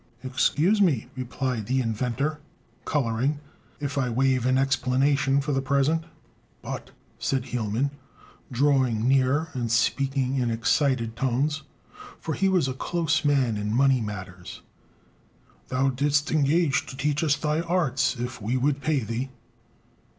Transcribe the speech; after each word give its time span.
"Excuse 0.23 0.81
me," 0.81 1.09
replied 1.15 1.67
the 1.67 1.79
inventor, 1.79 2.39
coloring, 2.85 3.39
"if 3.79 3.99
I 3.99 4.09
waive 4.09 4.47
an 4.47 4.57
explanation 4.57 5.39
for 5.41 5.51
the 5.51 5.61
present." 5.61 6.05
"But," 6.63 6.89
said 7.19 7.43
Hielman, 7.45 7.91
drawing 8.51 9.07
nearer 9.07 9.49
and 9.53 9.71
speaking 9.71 10.37
in 10.37 10.49
excited 10.49 11.15
tones, 11.15 11.61
for 12.19 12.33
he 12.33 12.49
was 12.49 12.67
a 12.67 12.73
close 12.73 13.23
man 13.23 13.57
in 13.57 13.75
money 13.75 14.01
matters, 14.01 14.63
"thou 15.67 15.89
didst 15.89 16.31
engage 16.31 16.87
to 16.87 16.97
teach 16.97 17.23
us 17.23 17.35
thy 17.35 17.59
arts, 17.61 18.15
if 18.17 18.41
we 18.41 18.57
would 18.57 18.81
pay 18.81 19.01
thee." 19.01 19.29